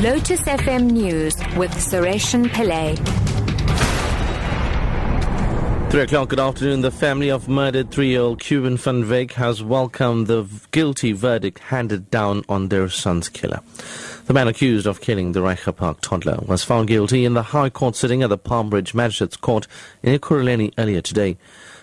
[0.00, 2.96] Lotus FM News with Sareshen Pillay.
[5.90, 6.80] Three o'clock, good afternoon.
[6.80, 12.42] The family of murdered three-year-old Cuburne van Wyk has welcomed the guilty verdict handed down
[12.48, 13.60] on their son's killer.
[14.24, 17.70] The man accused of killing the Reiger Park toddler was found guilty in the High
[17.70, 19.68] Court sitting at the Palm Ridge Magistrates Court
[20.02, 21.36] in Ekurhuleni earlier today.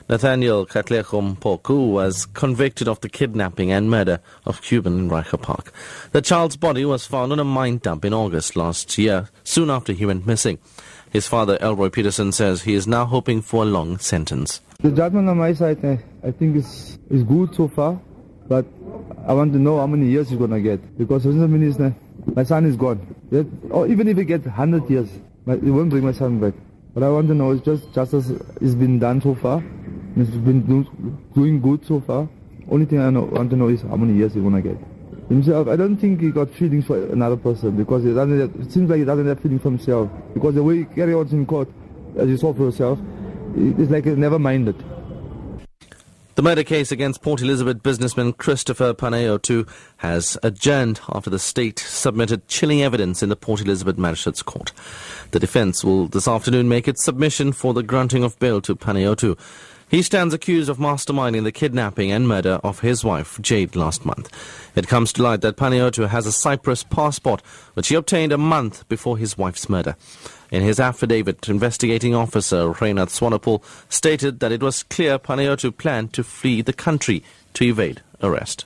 [0.09, 5.71] Nathaniel Katlego Mpoku was convicted of the kidnapping and murder of Cuburne in Reiger Park.
[6.13, 9.93] The child's body was found on a mine dump in August last year, soon after
[9.93, 10.57] he went missing.
[11.11, 14.61] His father, Elroy Peterson, says he is now hoping for a long sentence.
[14.79, 18.01] The judgment on my side, uh, I think, is, is good so far,
[18.47, 18.65] but
[19.27, 20.97] I want to know how many years he's going to get.
[20.97, 23.15] Because my son is gone.
[23.69, 25.09] Or even if he gets 100 years,
[25.45, 26.55] it won't bring my son back.
[26.95, 29.63] But I want to know is just justice has been done so far.
[30.15, 30.85] It's been
[31.33, 32.27] doing good so far.
[32.69, 34.77] Only thing I know, want to know is how many years he's going to get
[35.29, 35.67] himself.
[35.67, 38.39] I don't think he got feelings for another person because he doesn't.
[38.39, 41.13] Have, it seems like he doesn't have feelings for himself because the way he carry
[41.13, 41.69] on in court,
[42.17, 42.99] as you saw for yourself,
[43.55, 44.75] it's like he's never minded.
[46.35, 49.67] The murder case against Port Elizabeth businessman Christopher Panayiotou
[49.97, 54.71] has adjourned after the state submitted chilling evidence in the Port Elizabeth Magistrates Court.
[55.31, 59.37] The defense will this afternoon make its submission for the granting of bail to Panayiotou.
[59.89, 64.29] He stands accused of masterminding the kidnapping and murder of his wife, Jade, last month.
[64.75, 67.41] It comes to light that Panayiotou has a Cyprus passport,
[67.73, 69.95] which he obtained a month before his wife's murder.
[70.51, 76.23] In his affidavit, investigating officer Reynard Swanepoel stated that it was clear Panayiotou planned to
[76.23, 77.23] flee the country
[77.55, 78.65] to evade arrest.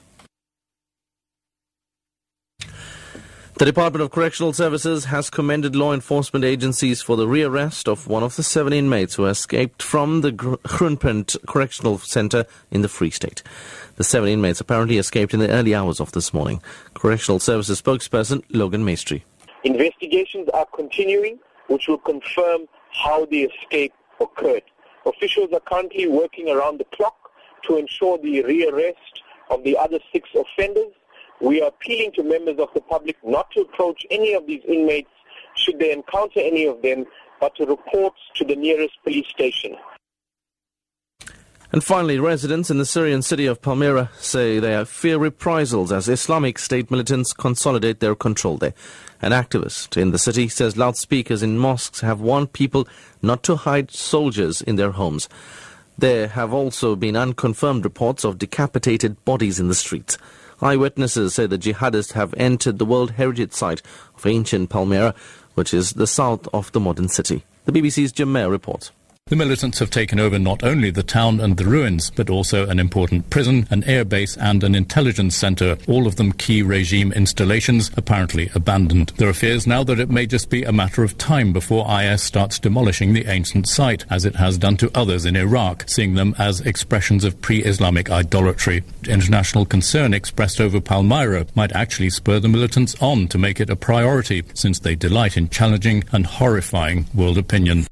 [3.56, 8.24] The Department of Correctional Services has commended law enforcement agencies for the rearrest of one
[8.24, 13.44] of the seven inmates who escaped from the Groenpunt Correctional Centre in the Free State.
[13.94, 16.60] The seven inmates apparently escaped in the early hours of this morning.
[16.94, 19.24] Correctional Services spokesperson Logan Maistry.
[19.62, 24.64] Investigations are continuing, which will confirm how the escape occurred.
[25.06, 27.30] Officials are currently working around the clock
[27.68, 30.92] to ensure the rearrest of the other six offenders
[31.40, 35.10] we are appealing to members of the public not to approach any of these inmates
[35.56, 37.04] should they encounter any of them,
[37.40, 39.76] but to report to the nearest police station.
[41.72, 46.58] And finally, residents in the Syrian city of Palmyra say they fear reprisals as Islamic
[46.58, 48.74] State militants consolidate their control there.
[49.20, 52.86] An activist in the city says loudspeakers in mosques have warned people
[53.22, 55.28] not to hide soldiers in their homes.
[55.98, 60.16] There have also been unconfirmed reports of decapitated bodies in the streets.
[60.64, 63.82] Eyewitnesses say the jihadists have entered the World Heritage Site
[64.16, 65.14] of ancient Palmyra,
[65.52, 67.44] which is the south of the modern city.
[67.66, 68.90] The BBC's Jim Muir reports.
[69.28, 72.78] The militants have taken over not only the town and the ruins, but also an
[72.78, 78.50] important prison, an airbase, and an intelligence center, all of them key regime installations, apparently
[78.54, 79.14] abandoned.
[79.16, 82.22] There are fears now that it may just be a matter of time before IS
[82.22, 86.34] starts demolishing the ancient site, as it has done to others in Iraq, seeing them
[86.38, 88.84] as expressions of pre Islamic idolatry.
[89.08, 93.74] International concern expressed over Palmyra might actually spur the militants on to make it a
[93.74, 97.86] priority, since they delight in challenging and horrifying world opinion.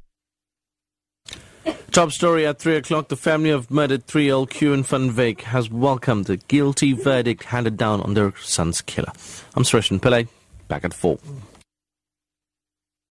[1.92, 3.08] Top story at 3 o'clock.
[3.08, 8.00] The family of murdered three-year-old Cuburne van Wyk has welcomed the guilty verdict handed down
[8.00, 9.12] on their son's killer.
[9.54, 10.26] I'm Suresh Pillay,
[10.68, 11.18] back at 4.